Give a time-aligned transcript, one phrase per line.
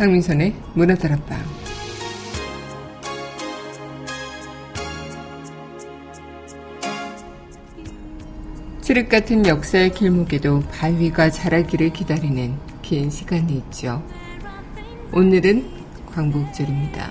[0.00, 1.38] 강민선의 문화다락방
[8.80, 14.02] 칠흑 같은 역사의 길목에도 바위가 자라기를 기다리는 긴 시간이 있죠.
[15.12, 15.68] 오늘은
[16.14, 17.10] 광복절입니다.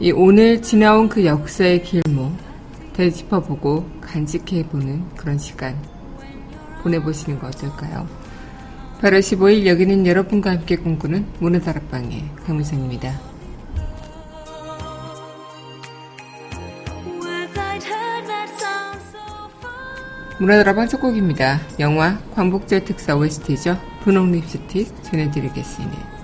[0.00, 2.32] 이 오늘 지나온 그 역사의 길목
[2.94, 5.80] 되짚어보고 간직해보는 그런 시간
[6.82, 8.25] 보내보시는 거 어떨까요?
[9.00, 13.20] 8월 15일 여기는 여러분과 함께 꿈꾸는 문화 다락방의 강민성입니다.
[20.38, 21.60] 문화 다락방 첫 곡입니다.
[21.78, 23.78] 영화 광복절 특사 OST죠.
[24.02, 26.15] 분홍 립스틱 전해드리겠습니다.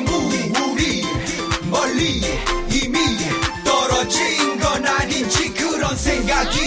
[0.00, 1.02] 무우리
[1.70, 2.22] 멀리
[2.70, 2.98] 이미
[3.64, 6.58] 떨어진 건 아닌지 그런 생각이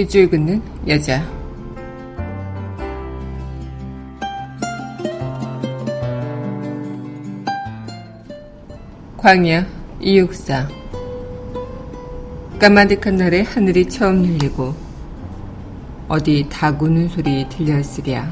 [0.00, 1.22] 밑줄 긋는 여자.
[9.18, 9.66] 광야
[10.00, 10.66] 이육사
[12.58, 14.74] 까마득한 날에 하늘이 처음 열리고
[16.08, 18.26] 어디 다구는 소리 들렸으랴.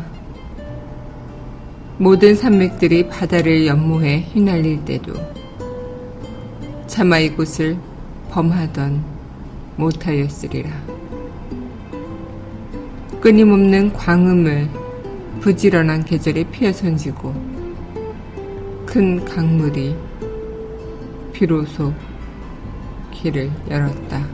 [1.99, 5.13] 모든 산맥들이 바다를 연모해 휘날릴 때도
[6.87, 7.77] 차마 이곳을
[8.31, 9.05] 범하던
[9.77, 10.98] 못하였으리라.
[13.21, 14.69] 끊임없는 광음을
[15.41, 17.35] 부지런한 계절에 피어 선지고
[18.87, 19.97] 큰 강물이
[21.33, 21.93] 비로소
[23.11, 24.25] 길을 열었다.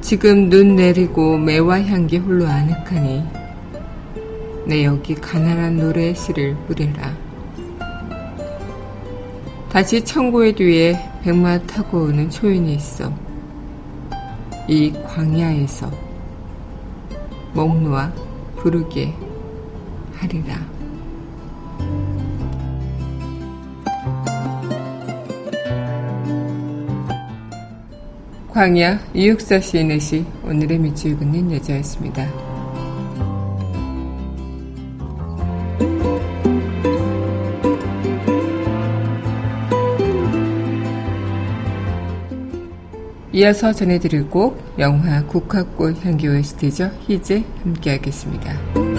[0.00, 3.24] 지금 눈 내리고 매화 향기 홀로 아늑하니
[4.66, 7.12] 내 여기 가난한 노래의 시를 뿌려라.
[9.68, 13.12] 다시 천고의 뒤에 백마 타고 오는 초인이 있어.
[14.68, 16.03] 이 광야에서
[17.54, 18.12] 목 놓아
[18.56, 19.14] 부르게
[20.16, 20.56] 하리라.
[28.50, 32.43] 광야 이육사 시인의 시 오늘의 밑줄 긋는 여자였습니다.
[43.34, 46.88] 이어서 전해드릴 곡 영화 국화꽃 향기 OST죠.
[47.00, 48.93] 희재 함께하겠습니다.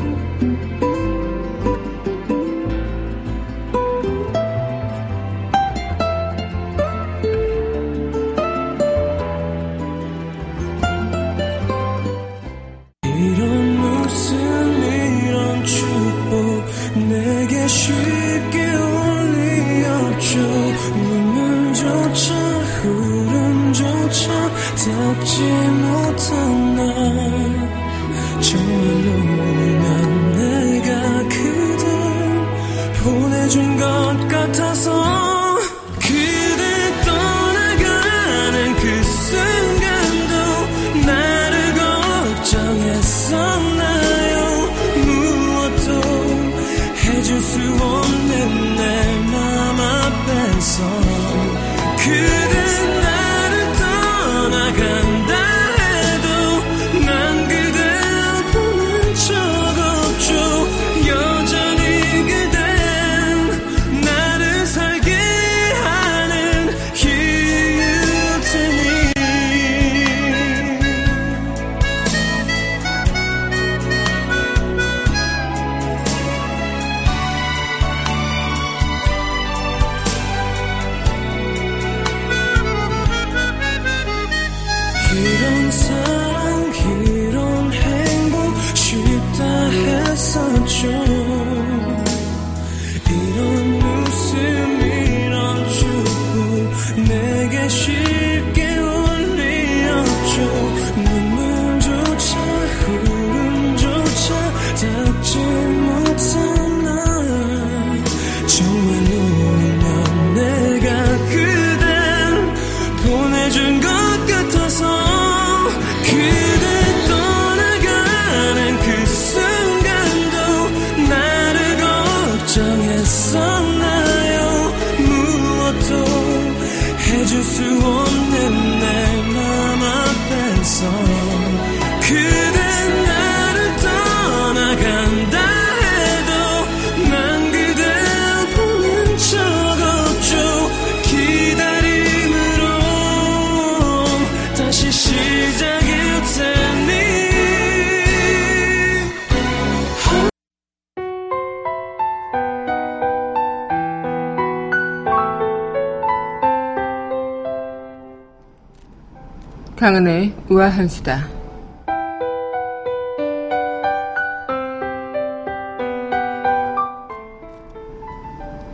[159.86, 161.28] 강은의 우아한 수다.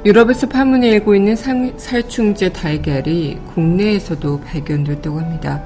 [0.06, 5.62] 유럽에서 파문이 일고 있는 살충제 달걀이 국내에서도 발견됐다고 합니다.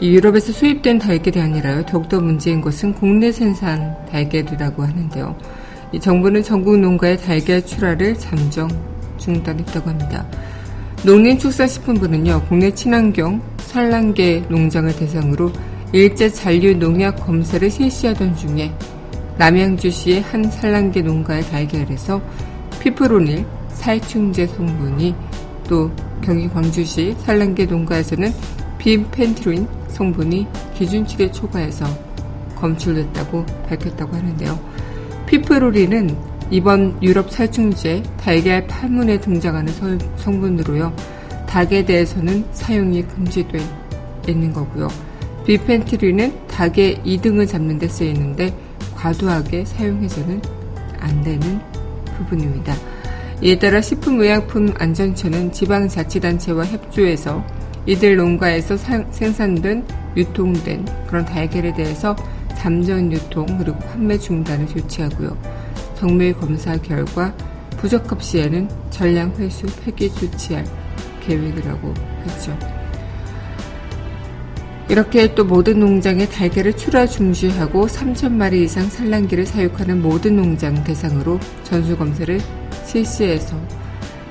[0.00, 1.86] 유럽에서 수입된 달걀이 아니라요.
[1.86, 5.36] 더욱더 문제인 것은 국내 생산 달걀이라고 하는데요.
[5.92, 8.68] 이 정부는 전국 농가의 달걀 출하를 잠정
[9.18, 10.26] 중단했다고 합니다.
[11.04, 13.40] 농림축산식품부는요, 국내 친환경
[13.72, 15.50] 산란계 농장을 대상으로
[15.92, 18.70] 일제 잔류 농약 검사를 실시하던 중에
[19.38, 22.20] 남양주시의 한 산란계 농가의 달걀에서
[22.80, 25.14] 피프로닐 살충제 성분이
[25.68, 25.90] 또
[26.20, 28.30] 경기 광주시 산란계 농가에서는
[28.76, 31.86] 빔펜트린 성분이 기준치를 초과해서
[32.56, 34.60] 검출됐다고 밝혔다고 하는데요.
[35.24, 36.14] 피프로린은
[36.50, 39.72] 이번 유럽 살충제 달걀 파문에 등장하는
[40.16, 41.21] 성분으로요.
[41.52, 43.60] 닭에 대해서는 사용이 금지돼
[44.26, 44.88] 있는 거고요.
[45.44, 48.56] 비펜트린은 닭의 이등을 잡는 데 쓰이는데
[48.94, 50.40] 과도하게 사용해서는
[50.98, 51.60] 안 되는
[52.16, 52.74] 부분입니다.
[53.42, 57.44] 이에 따라 식품의약품안전처는 지방자치단체와 협조해서
[57.84, 59.84] 이들 농가에서 사, 생산된
[60.16, 62.16] 유통된 그런 달걀에 대해서
[62.56, 65.36] 잠정 유통 그리고 판매 중단을 조치하고요.
[65.96, 67.36] 정밀 검사 결과
[67.76, 70.81] 부적합 시에는 전량 회수 폐기 조치할
[71.24, 71.94] 계획이라고
[72.26, 72.58] 했죠.
[74.88, 81.38] 이렇게 또 모든 농장에 달걀을 출하 중지하고 3천 마리 이상 산란기를 사육하는 모든 농장 대상으로
[81.62, 82.38] 전수 검사를
[82.84, 83.56] 실시해서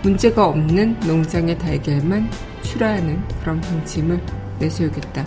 [0.03, 2.29] 문제가 없는 농장의 달걀만
[2.61, 4.21] 출하하는 그런 방침을
[4.59, 5.25] 내세우겠다.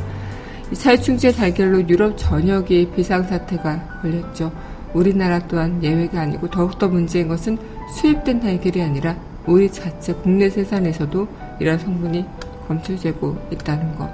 [0.72, 4.52] 살충제 달걀로 유럽 전역이 비상사태가 걸렸죠.
[4.92, 7.58] 우리나라 또한 예외가 아니고 더욱더 문제인 것은
[7.96, 9.16] 수입된 달걀이 아니라
[9.46, 11.28] 우리 자체 국내 생산에서도
[11.60, 12.24] 이런 성분이
[12.66, 14.10] 검출되고 있다는 것.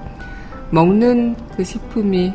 [0.71, 2.33] 먹는 그 식품이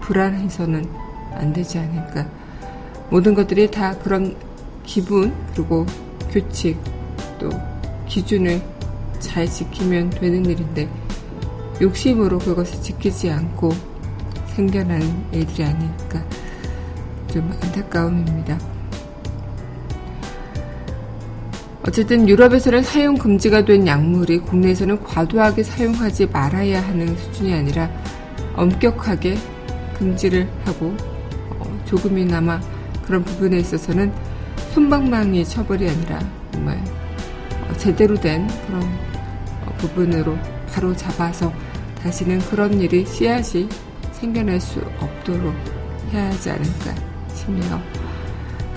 [0.00, 0.88] 불안해서는
[1.34, 2.26] 안 되지 않을까.
[3.10, 4.36] 모든 것들이 다 그런
[4.84, 5.86] 기분, 그리고
[6.30, 6.78] 규칙,
[7.38, 7.48] 또
[8.06, 8.60] 기준을
[9.18, 10.88] 잘 지키면 되는 일인데,
[11.80, 13.70] 욕심으로 그것을 지키지 않고
[14.54, 16.24] 생겨나는 일들이 아닐까.
[17.28, 18.58] 좀 안타까움입니다.
[21.88, 27.90] 어쨌든 유럽에서는 사용 금지가 된 약물이 국내에서는 과도하게 사용하지 말아야 하는 수준이 아니라
[28.54, 29.38] 엄격하게
[29.96, 30.94] 금지를 하고
[31.58, 32.60] 어, 조금이나마
[33.06, 34.12] 그런 부분에 있어서는
[34.74, 36.20] 손방망이 처벌이 아니라
[36.52, 38.82] 정말 어, 제대로 된 그런
[39.64, 40.36] 어, 부분으로
[40.70, 41.50] 바로 잡아서
[42.02, 43.66] 다시는 그런 일이 씨앗이
[44.12, 45.54] 생겨날 수 없도록
[46.12, 46.94] 해야 하지 않을까
[47.32, 47.80] 싶네요.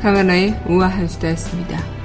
[0.02, 2.01] 강하나의 우아한 수다였습니다.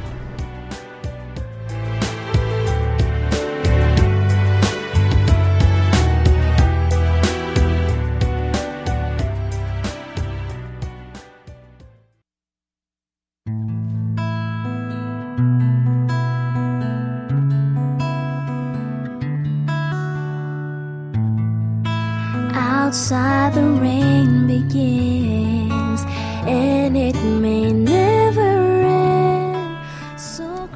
[22.96, 26.02] outside the rain begins
[26.48, 28.52] and it may never
[28.88, 29.68] end.
[30.16, 30.70] So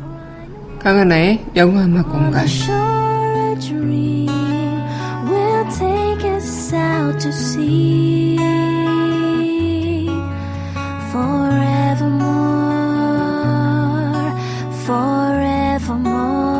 [0.80, 2.46] 강하나의 영화 음악 공간
[5.26, 8.38] will take us out to sea
[14.86, 16.59] forevermore.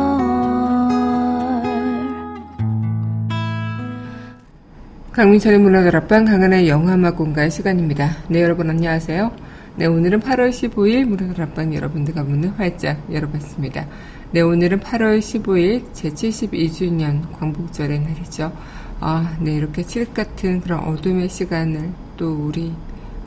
[5.21, 8.17] 강민철의 문화다락방 강한의 영화음악 공간 시간입니다.
[8.27, 9.31] 네, 여러분 안녕하세요.
[9.75, 13.85] 네, 오늘은 8월 15일 문화다락방 여러분들과 문을 활짝 열어봤습니다.
[14.31, 18.51] 네, 오늘은 8월 15일 제72주년 광복절의 날이죠.
[18.99, 22.73] 아, 네, 이렇게 칠흑 같은 그런 어둠의 시간을 또 우리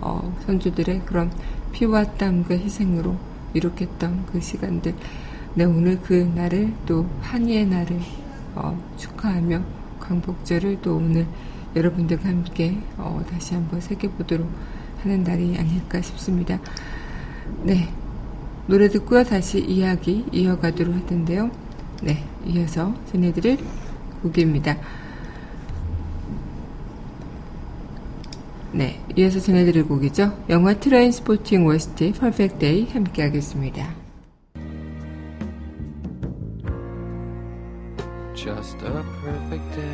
[0.00, 1.30] 어, 선조들의 그런
[1.70, 3.16] 피와 땀과 희생으로
[3.54, 4.96] 이룩했던 그 시간들.
[5.54, 8.00] 네, 오늘 그 날을 또 한이의 날을
[8.56, 9.62] 어, 축하하며
[10.00, 11.24] 광복절을 또 오늘
[11.76, 14.48] 여러분들과 함께 어, 다시 한번 새겨보도록
[15.02, 16.58] 하는 날이 아닐까 싶습니다.
[17.62, 17.88] 네.
[18.66, 19.24] 노래 듣고요.
[19.24, 21.50] 다시 이야기 이어가도록 할 텐데요.
[22.02, 22.24] 네.
[22.46, 23.58] 이어서 전해드릴
[24.22, 24.76] 곡입니다.
[28.72, 29.00] 네.
[29.16, 30.44] 이어서 전해드릴 곡이죠.
[30.48, 33.94] 영화 트레인스포팅 OST Perfect Day 함께 하겠습니다.
[38.34, 39.93] Just a perfect day.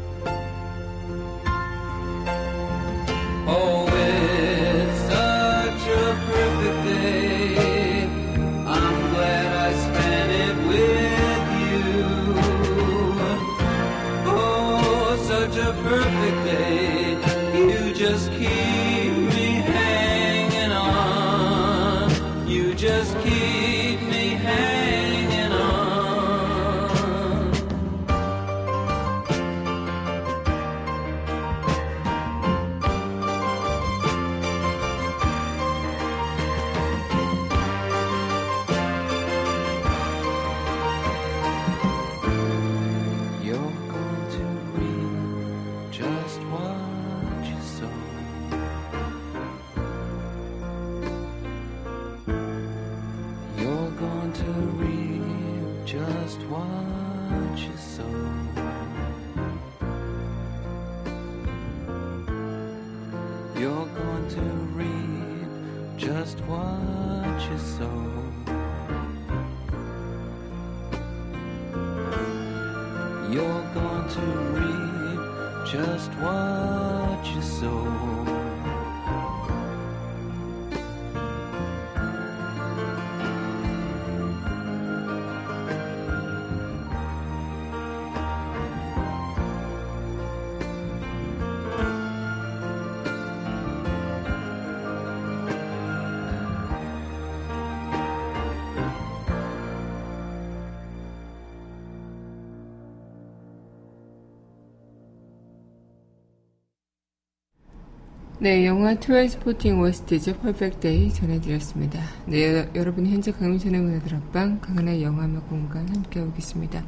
[108.41, 110.33] 네, 영화 트레인스포팅 OST죠.
[110.37, 111.99] Perfect Day 전해드렸습니다.
[112.25, 116.83] 네, 여- 여러분 현재 강민선의 문화다락방 강한의 영화음악 공간 함께하고 계십니다.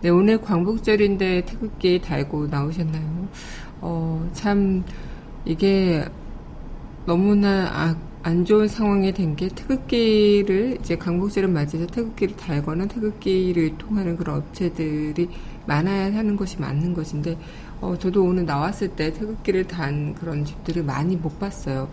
[0.00, 3.28] 네, 오늘 광복절인데 태극기 달고 나오셨나요?
[3.80, 4.84] 어, 참
[5.44, 6.04] 이게
[7.04, 14.16] 너무나 아- 안 좋은 상황이 된 게 태극기를 이제 광복절을 맞이해서 태극기를 달거나 태극기를 통하는
[14.16, 15.28] 그런 업체들이
[15.66, 17.36] 많아야 하는 것이 맞는 것인데
[17.82, 21.90] 어, 저도 오늘 나왔을 때 태극기를 단 그런 집들을 많이 못 봤어요.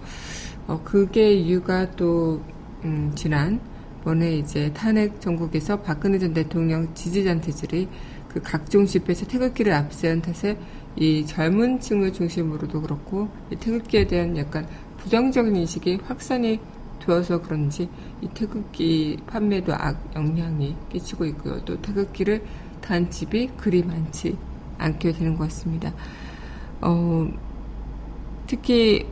[0.67, 2.41] 어, 그게 이유가 또
[2.85, 3.59] 음, 지난
[4.03, 7.89] 번에 이제 탄핵 전국에서 박근혜 전 대통령 지지자들이
[8.29, 10.57] 그 각종 집회에서 태극기를 앞세운 탓에
[10.95, 14.67] 이 젊은 층을 중심으로도 그렇고 이 태극기에 대한 약간
[14.97, 16.59] 부정적인 인식이 확산이
[16.99, 17.89] 되어서 그런지
[18.21, 21.65] 이 태극기 판매도 악 영향이 끼치고 있고요.
[21.65, 22.43] 또 태극기를
[22.79, 24.37] 단 집이 그리 많지
[24.79, 25.93] 않게 되는 것 같습니다.
[26.81, 27.27] 어,
[28.47, 29.05] 특히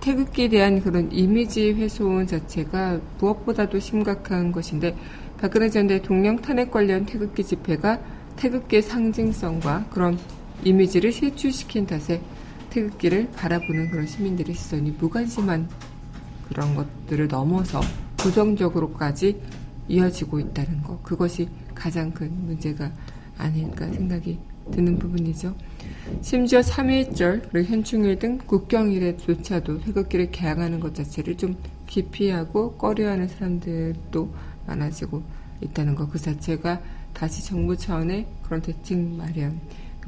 [0.00, 4.96] 태극기에 대한 그런 이미지 훼손 자체가 무엇보다도 심각한 것인데
[5.38, 8.00] 박근혜 전 대통령 탄핵 관련 태극기 집회가
[8.36, 10.18] 태극기의 상징성과 그런
[10.64, 12.22] 이미지를 실추시킨 탓에
[12.70, 15.68] 태극기를 바라보는 그런 시민들의 시선이 무관심한
[16.48, 17.80] 그런 것들을 넘어서
[18.16, 19.40] 부정적으로까지
[19.88, 21.02] 이어지고 있다는 것.
[21.02, 22.90] 그것이 가장 큰 문제가
[23.38, 24.38] 아닐까 생각이
[24.72, 25.54] 드는 부분이죠.
[26.22, 34.34] 심지어 3.1절, 그리고 현충일 등 국경일에조차도 태극기를 개항하는 것 자체를 좀 기피하고 꺼려하는 사람들도
[34.66, 35.22] 많아지고
[35.60, 36.10] 있다는 것.
[36.10, 36.80] 그 자체가
[37.12, 39.60] 다시 정부 차원의 그런 대책 마련,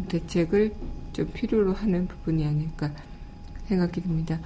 [0.09, 0.75] 대책을
[1.13, 2.93] 좀 필요로 하는 부분이 아닐까
[3.67, 4.39] 생각이 듭니다.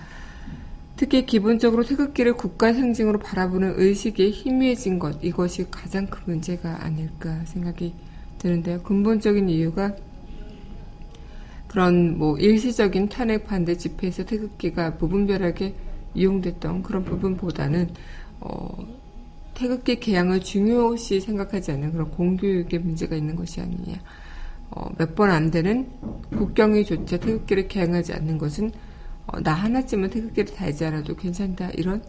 [0.97, 7.95] 특히 기본적으로 태극기를 국가 상징으로 바라보는 의식이 희미해진 것, 이것이 가장 큰 문제가 아닐까 생각이
[8.43, 8.83] 드는데요.
[8.83, 9.95] 근본적인 이유가
[11.69, 15.75] 그런 뭐 일시적인 탄핵 반대 집회에서 태극기가 무분별하게
[16.15, 17.89] 이용됐던 그런 부분보다는
[18.41, 18.87] 어,
[19.55, 23.95] 태극기 개양을 중요시 생각하지 않는 그런 공교육의 문제가 있는 것이 아니냐.
[24.71, 25.89] 어, 몇 번 안 되는
[26.31, 28.73] 국경일조차 태극기를 개양하지 않는 것은
[29.27, 32.03] 어, 나 하나쯤은 태극기를 달지 않아도 괜찮다 이런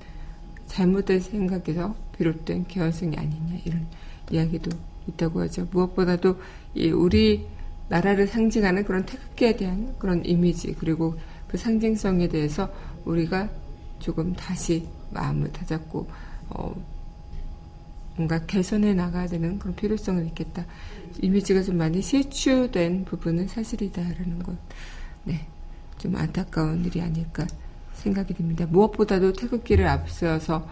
[0.65, 3.86] 잘못된 생각에서 비롯된 개연성이 아니냐 이런
[4.31, 4.71] 이야기도
[5.07, 5.67] 있다고 하죠.
[5.71, 6.39] 무엇보다도
[6.75, 7.47] 이 우리
[7.89, 12.69] 나라를 상징하는 그런 태극기에 대한 그런 이미지 그리고 그 상징성에 대해서
[13.05, 13.49] 우리가
[13.99, 16.09] 조금 다시 마음을 다잡고
[16.49, 16.75] 어,
[18.15, 20.65] 뭔가 개선해 나가야 되는 그런 필요성을 있겠다.
[21.21, 24.55] 이미지가 좀 많이 실추된 부분은 사실이다라는 것.
[25.23, 25.47] 네.
[25.97, 27.47] 좀 안타까운 일이 아닐까
[27.93, 28.65] 생각이 듭니다.
[28.65, 30.67] 무엇보다도 태극기를 앞세워서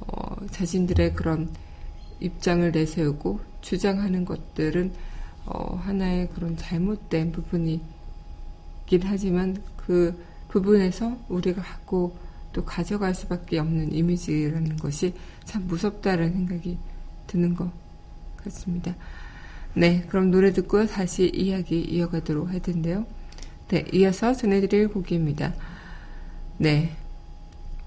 [0.00, 1.48] 어, 자신들의 그런
[2.22, 4.92] 입장을 내세우고 주장하는 것들은
[5.46, 7.80] 어, 하나의 그런 잘못된 부분이
[8.82, 10.16] 있긴 하지만 그
[10.48, 12.16] 부분에서 우리가 갖고
[12.52, 16.78] 또 가져갈 수밖에 없는 이미지라는 것이 참 무섭다는 생각이
[17.26, 17.70] 드는 것
[18.36, 18.94] 같습니다.
[19.74, 23.06] 네, 그럼 노래 듣고 다시 이야기 이어가도록 할 텐데요.
[23.68, 25.54] 네, 이어서 전해드릴 곡입니다.
[26.58, 26.94] 네,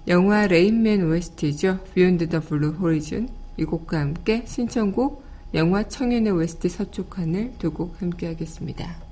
[0.08, 1.80] 영화 레인맨 OST죠.
[1.94, 8.02] Beyond the Blue Horizon 이 곡과 함께 신청곡 영화 청연의 OST 서쪽 하늘 두 곡
[8.02, 9.05] 함께 하겠습니다.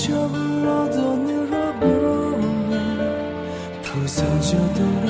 [0.00, 2.74] 소리쳐 불러도 늘어보네
[3.82, 5.09] 부서져 돌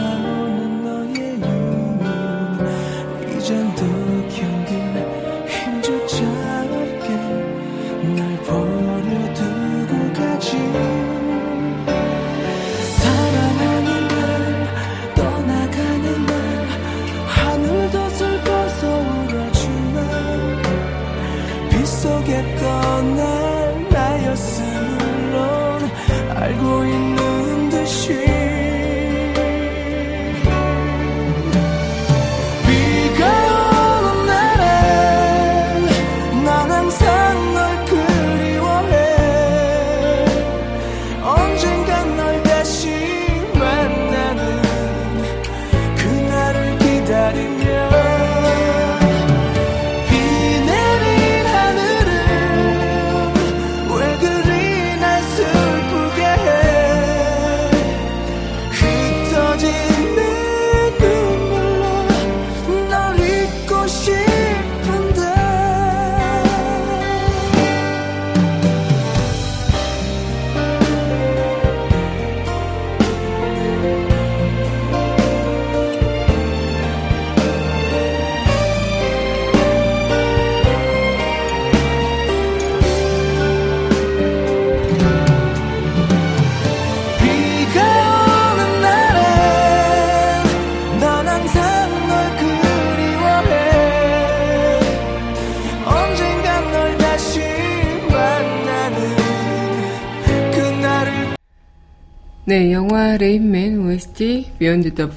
[103.21, 105.11] 레인맨 OST Beyond the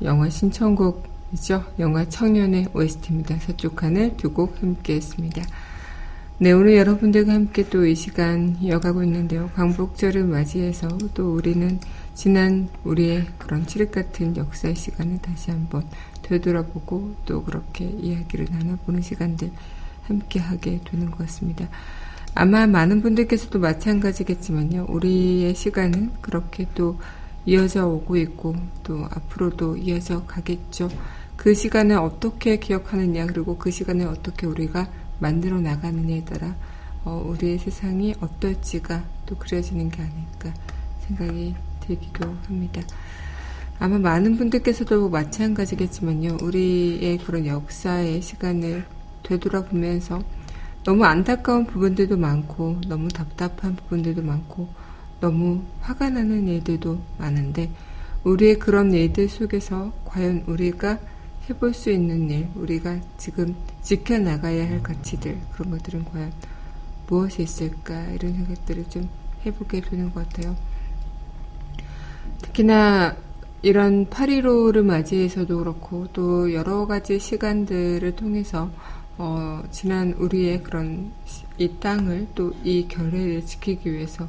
[0.00, 1.64] 영화 신청곡이죠.
[1.78, 3.36] 영화 청연의 OST입니다.
[3.40, 5.42] 서쪽 하늘 두 곡 함께 했습니다.
[6.38, 9.50] 네, 오늘 여러분들과 함께 또 이 시간 이어가고 있는데요.
[9.54, 11.78] 광복절을 맞이해서 또 우리는
[12.14, 15.84] 지난 우리의 그런 칠흑 같은 역사의 시간을 다시 한번
[16.22, 19.50] 되돌아보고 또 그렇게 이야기를 나눠보는 시간들
[20.04, 21.68] 함께 하게 되는 것 같습니다.
[22.34, 24.86] 아마 많은 분들께서도 마찬가지겠지만요.
[24.88, 26.98] 우리의 시간은 그렇게 또
[27.44, 30.88] 이어져 오고 있고 또 앞으로도 이어져 가겠죠.
[31.36, 36.54] 그 시간을 어떻게 기억하느냐, 그리고 그 시간을 어떻게 우리가 만들어 나가느냐에 따라
[37.04, 40.54] 어, 우리의 세상이 어떨지가 또 그려지는 게 아닐까
[41.06, 42.80] 생각이 들기도 합니다.
[43.78, 46.38] 아마 많은 분들께서도 마찬가지겠지만요.
[46.40, 48.84] 우리의 그런 역사의 시간을
[49.24, 50.22] 되돌아보면서
[50.84, 54.68] 너무 안타까운 부분들도 많고, 너무 답답한 부분들도 많고,
[55.20, 57.70] 너무 화가 나는 일들도 많은데,
[58.24, 60.98] 우리의 그런 일들 속에서 과연 우리가
[61.48, 66.32] 해볼 수 있는 일, 우리가 지금 지켜나가야 할 가치들, 그런 것들은 과연
[67.08, 69.08] 무엇이 있을까, 이런 생각들을 좀
[69.46, 70.56] 해보게 되는 것 같아요.
[72.42, 73.16] 특히나
[73.62, 78.70] 이런 8.15를 맞이해서도 그렇고 또 여러 가지 시간들을 통해서
[79.18, 81.12] 어, 지난 우리의 그런
[81.58, 84.26] 이 땅을 또 이 결례를 지키기 위해서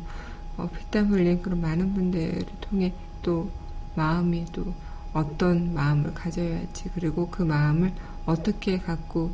[0.58, 3.50] 어, 피땀 흘린 그런 많은 분들을 통해 또
[3.96, 4.74] 마음이 또
[5.13, 7.93] 어떤 마음을 가져야 할지 그리고 그 마음을
[8.26, 9.32] 어떻게 갖고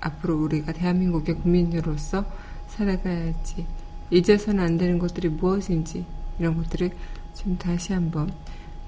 [0.00, 2.24] 앞으로 우리가 대한민국의 국민으로서
[2.68, 3.66] 살아가야 할지
[4.10, 6.04] 잊어서는 안 되는 것들이 무엇인지
[6.38, 6.90] 이런 것들을
[7.34, 8.32] 좀 다시 한번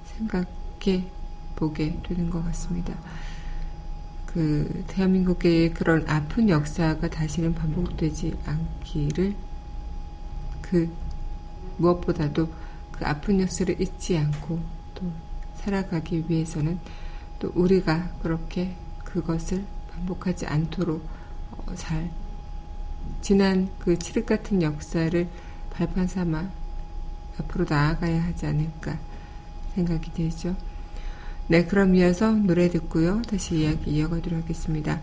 [0.05, 1.05] 생각해
[1.55, 2.93] 보게 되는 것 같습니다.
[4.33, 9.33] 그 대한민국의 그런 아픈 역사가 다시는 반복되지 않기를
[10.61, 10.87] 그
[11.77, 12.47] 무엇보다도
[12.91, 14.59] 그 아픈 역사를 잊지 않고
[14.93, 15.11] 또
[15.55, 16.77] 살아가기 위해서는
[17.39, 21.03] 또 우리가 그렇게 그것을 반복하지 않도록
[21.51, 22.11] 어, 잘
[23.21, 25.27] 지난 그 칠흑 같은 역사를
[25.71, 26.51] 발판 삼아
[27.39, 28.99] 앞으로 나아가야 하지 않을까
[29.73, 30.55] 생각이 되죠.
[31.49, 33.23] 네, 그럼 이어서 노래 듣고요.
[33.23, 35.01] 다시 이야기 이어가도록 하겠습니다.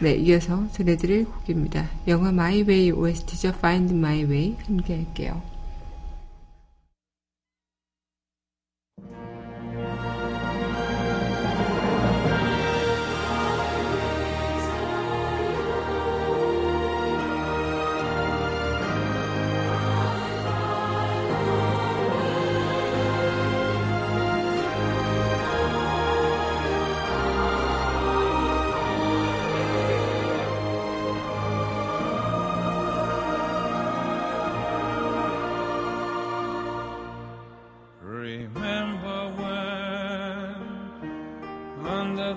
[0.00, 1.90] 네, 이어서 전해드릴 곡입니다.
[2.06, 2.28] 영화
[2.62, 3.48] Way OST죠.
[3.48, 5.42] Find My Way 함께 할게요.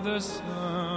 [0.05, 0.94] The uh, sun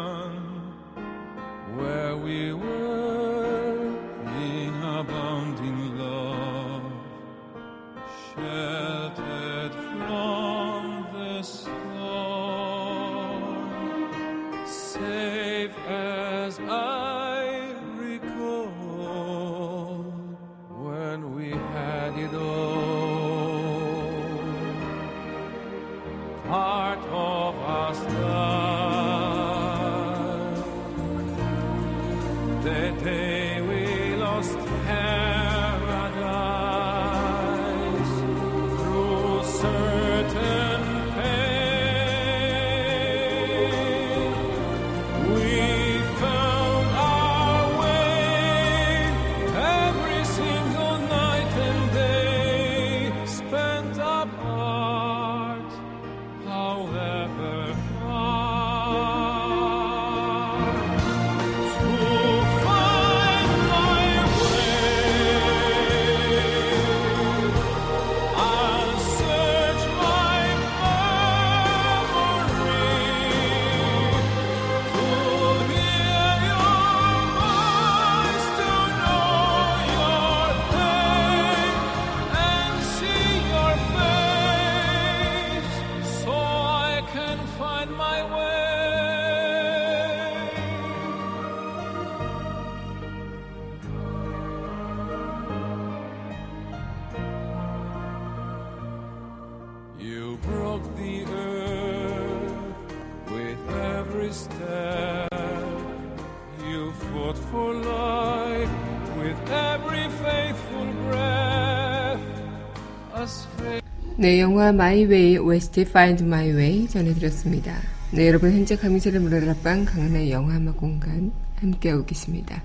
[114.20, 117.76] 네, 영화 My Way OST Find My Way 전해드렸습니다.
[118.10, 122.60] 네, 여러분 현재 강민철의 문화다락방 강한의 영화음악 공간 함께하고 계십니다.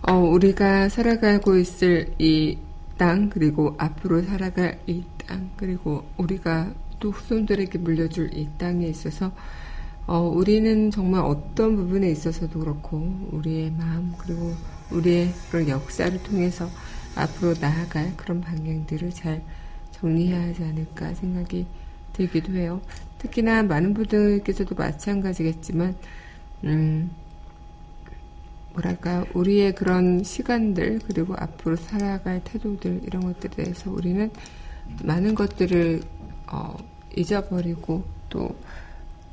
[0.00, 2.56] 어, 우리가 살아가고 있을 이
[2.96, 9.30] 땅, 그리고 앞으로 살아갈 이 땅, 그리고 우리가 또 후손들에게 물려줄 이 땅에 있어서
[10.06, 14.54] 어, 우리는 정말 어떤 부분에 있어서도 그렇고 우리의 마음 그리고
[14.90, 16.66] 우리의 그런 역사를 통해서
[17.14, 19.42] 앞으로 나아갈 그런 방향들을 잘
[20.02, 21.64] 정리해야 하지 않을까 생각이
[22.12, 22.82] 들기도 해요.
[23.18, 25.96] 특히나 많은 분들께서도 마찬가지겠지만,
[26.64, 27.10] 음,
[28.72, 29.24] 뭐랄까요.
[29.32, 34.30] 우리의 그런 시간들, 그리고 앞으로 살아갈 태도들, 이런 것들에 대해서 우리는
[35.04, 36.02] 많은 것들을,
[36.50, 36.76] 어,
[37.14, 38.56] 잊어버리고 또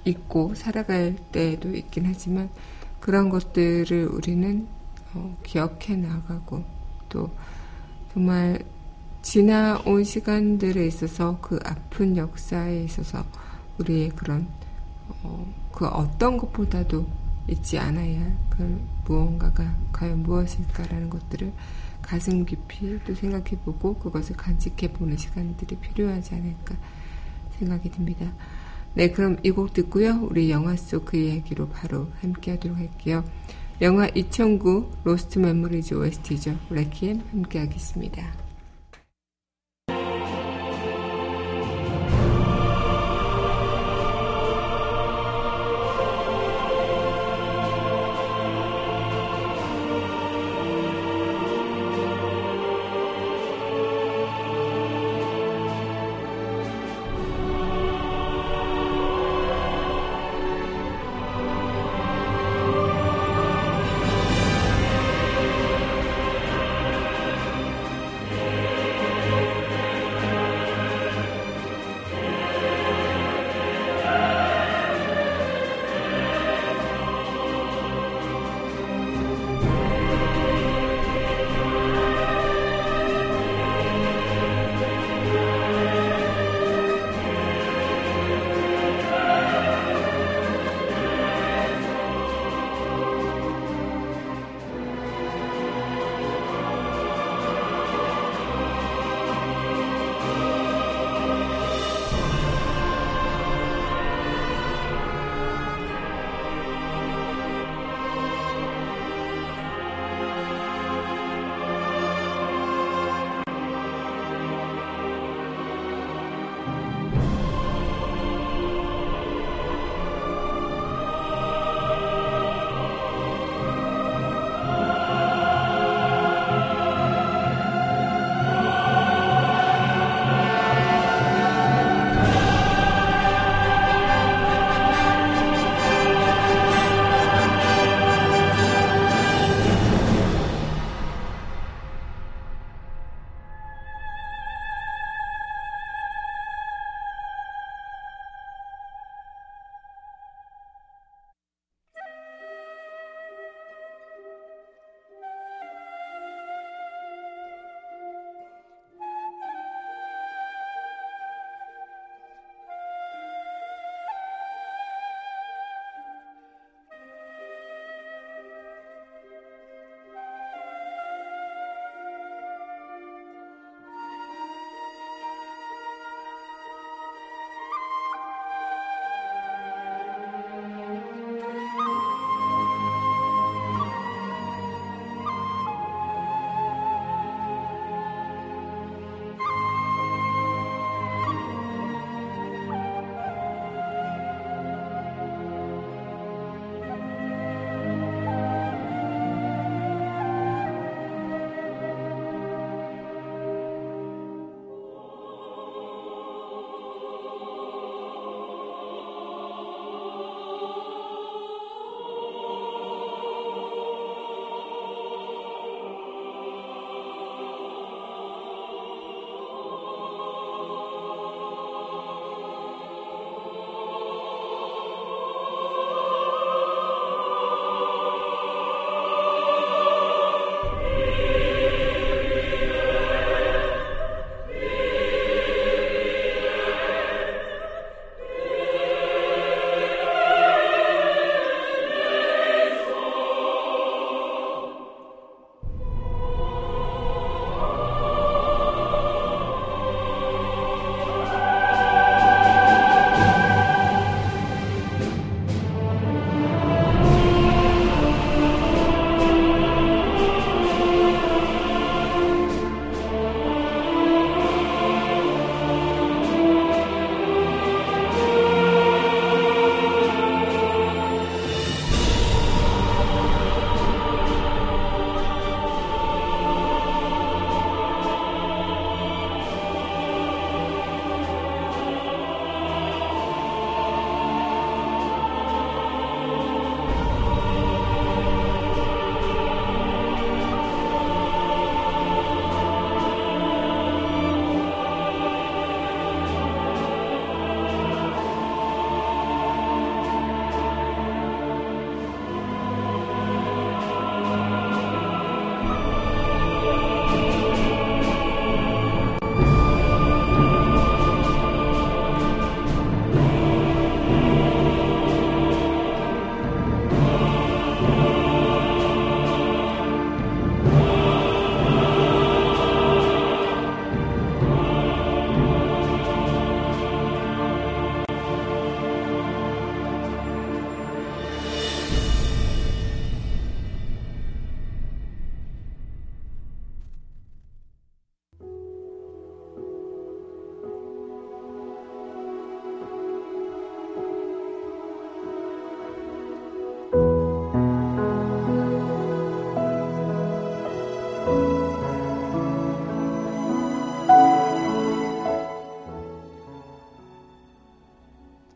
[0.05, 2.49] 잊고 살아갈 때도 있긴 하지만,
[2.99, 4.67] 그런 것들을 우리는,
[5.15, 6.63] 어, 기억해 나가고,
[7.09, 7.31] 또,
[8.13, 8.59] 정말
[9.21, 13.23] 지나온 시간들에 있어서 그 아픈 역사에 있어서
[13.77, 14.47] 우리의 그런
[15.23, 17.05] 어, 그 어떤 것보다도
[17.47, 21.53] 잊지 않아야 할 그 무언가가 과연 무엇일까라는 것들을
[22.01, 26.75] 가슴 깊이 또 생각해보고 그것을 간직해보는 시간들이 필요하지 않을까
[27.57, 28.25] 생각이 듭니다.
[28.95, 30.19] 네, 그럼 이 곡 듣고요.
[30.29, 33.23] 우리 영화 속 그 이야기로 바로 함께 하도록 할게요.
[33.81, 36.57] 영화 2009 로스트 메모리즈 OST죠.
[36.69, 38.48] 레퀴엠 함께 하겠습니다.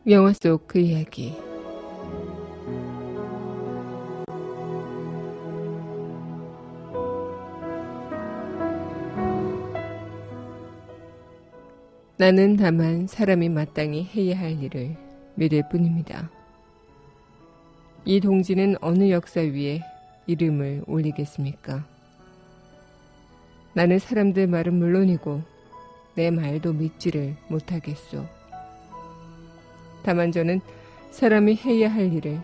[0.06, 1.34] 영화 속 그 이야기
[12.18, 14.94] 나는 다만 사람이 마땅히 해야 할 일을
[15.36, 16.30] 믿을 뿐입니다.
[18.04, 19.80] 이 동지는 어느 역사 위에
[20.26, 21.82] 이름을 올리겠습니까?
[23.72, 25.42] 나는 사람들 말은 물론이고
[26.14, 28.43] 내 말도 믿지를 못하겠소.
[30.04, 30.60] 다만 저는
[31.10, 32.40] 사람이 해야 할 일을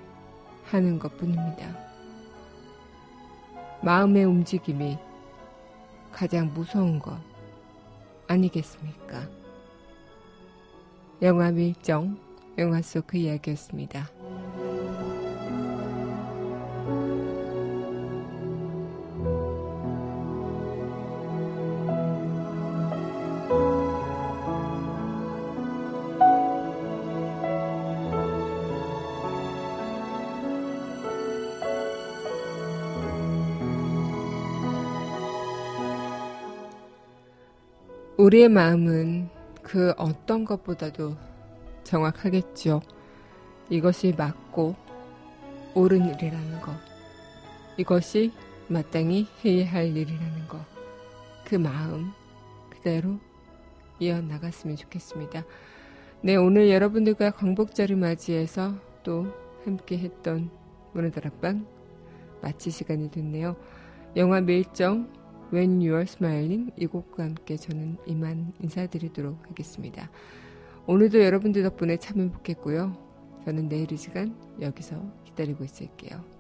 [0.65, 1.77] 하는 것 뿐입니다.
[3.83, 4.99] 마음의 움직임이
[6.11, 7.19] 가장 무서운 것
[8.27, 9.29] 아니겠습니까?
[11.23, 12.19] 영화 밀정,
[12.57, 14.09] 영화 속 그 이야기였습니다.
[38.31, 39.29] 우리의 마음은
[39.61, 41.17] 그 어떤 것보다도
[41.83, 42.81] 정확하겠죠.
[43.69, 44.77] 이것이 맞고
[45.75, 46.71] 옳은 일이라는 것.
[47.77, 48.31] 이것이
[48.69, 50.61] 마땅히 해야 할 일이라는 것.
[51.45, 52.13] 그 마음
[52.71, 53.19] 그대로
[53.99, 55.45] 이어나갔으면 좋겠습니다.
[56.21, 59.27] 네, 오늘 여러분들과 광복절을 맞이해서 또
[59.65, 60.51] 함께 했던
[60.93, 61.67] 문화다락방
[62.41, 63.57] 마치 시간이 됐네요.
[64.15, 65.20] 영화 밀정
[65.53, 70.11] When You Are Smiling 이 곡과 함께 저는 이만 인사드리도록 하겠습니다.
[70.87, 72.97] 오늘도 여러분들 덕분에 참 행복했고요.
[73.45, 76.40] 저는 내일 이 시간 여기서 기다리고 있을게요.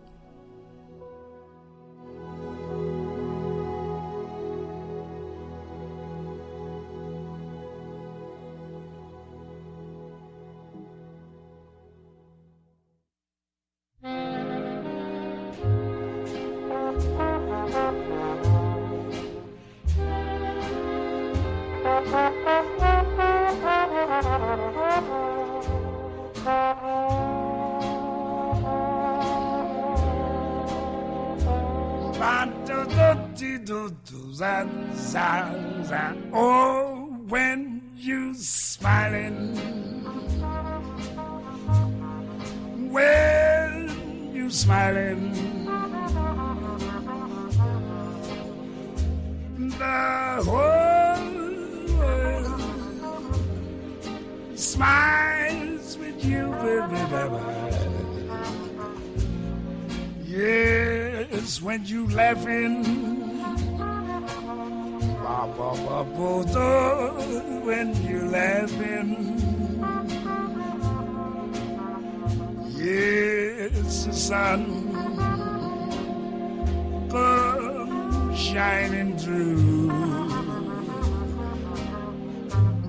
[36.32, 39.54] Oh, when you smiling,
[42.90, 45.34] when you smiling,
[49.78, 51.20] the whole
[51.98, 52.60] world
[54.58, 56.96] smiles with you, baby.
[60.24, 62.99] Yes, when you laughing.
[67.64, 69.08] When you're laughing.
[72.76, 74.92] Yes, the sun
[77.10, 79.88] comes shining through.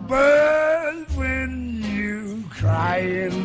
[0.08, 3.40] But when you are crying,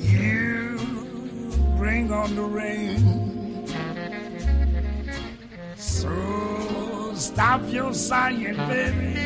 [0.00, 0.78] you
[1.76, 2.91] bring on the rain.
[7.32, 9.16] Stop your sighing, baby,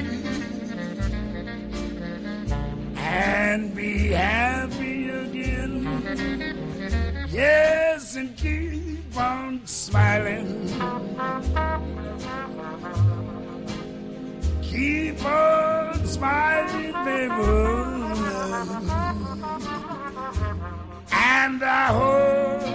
[2.97, 5.83] and be happy again.
[7.29, 10.69] Yes, and keep on smiling.
[14.63, 17.43] Keep on smiling, baby.
[21.13, 22.66] And I hope